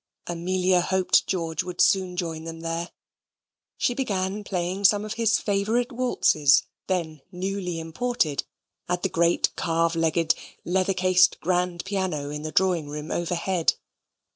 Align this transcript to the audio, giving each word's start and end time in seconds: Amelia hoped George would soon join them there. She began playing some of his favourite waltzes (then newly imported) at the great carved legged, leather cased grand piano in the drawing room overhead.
Amelia 0.25 0.81
hoped 0.81 1.27
George 1.27 1.61
would 1.63 1.79
soon 1.79 2.17
join 2.17 2.45
them 2.45 2.61
there. 2.61 2.89
She 3.77 3.93
began 3.93 4.43
playing 4.43 4.83
some 4.85 5.05
of 5.05 5.13
his 5.13 5.37
favourite 5.37 5.91
waltzes 5.91 6.63
(then 6.87 7.21
newly 7.31 7.79
imported) 7.79 8.43
at 8.89 9.03
the 9.03 9.09
great 9.09 9.55
carved 9.55 9.95
legged, 9.95 10.33
leather 10.65 10.95
cased 10.95 11.39
grand 11.39 11.85
piano 11.85 12.31
in 12.31 12.41
the 12.41 12.51
drawing 12.51 12.87
room 12.89 13.11
overhead. 13.11 13.75